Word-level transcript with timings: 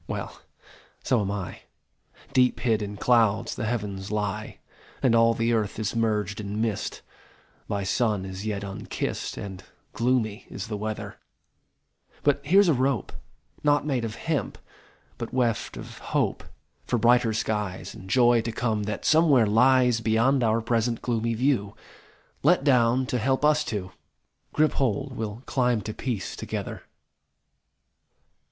Well, 0.07 0.41
so 1.03 1.21
am 1.21 1.29
I. 1.29 1.59
Deep 2.33 2.61
hid 2.61 2.81
in 2.81 2.97
clouds 2.97 3.53
the 3.53 3.67
Heavens 3.67 4.09
lie, 4.11 4.57
And 5.03 5.13
all 5.13 5.35
the 5.35 5.53
earth 5.53 5.77
is 5.77 5.95
merged 5.95 6.41
in 6.41 6.59
mist 6.59 7.03
By 7.67 7.83
sun 7.83 8.25
as 8.25 8.43
yet 8.43 8.63
unkist, 8.63 9.37
And 9.37 9.63
gloomy 9.93 10.47
is 10.49 10.69
the 10.69 10.75
weather 10.75 11.19
But 12.23 12.43
here 12.43 12.61
s 12.61 12.67
a 12.67 12.73
rope, 12.73 13.13
Not 13.63 13.85
made 13.85 14.03
of 14.03 14.15
hemp, 14.15 14.57
but 15.19 15.35
weft 15.35 15.77
of 15.77 15.99
Hope 15.99 16.45
For 16.87 16.97
brighter 16.97 17.31
skies, 17.31 17.93
And 17.93 18.09
joy 18.09 18.41
to 18.41 18.51
come 18.51 18.85
that 18.85 19.05
somewhere 19.05 19.45
lies 19.45 20.01
Beyond 20.01 20.43
our 20.43 20.61
present 20.61 21.03
gloomy 21.03 21.35
view, 21.35 21.75
Let 22.41 22.63
down 22.63 23.05
to 23.05 23.19
help 23.19 23.45
us 23.45 23.63
two! 23.63 23.91
Grip 24.51 24.71
hold! 24.71 25.15
We 25.15 25.23
ll 25.25 25.43
climb 25.45 25.81
to 25.81 25.93
peace 25.93 26.35
together! 26.35 26.81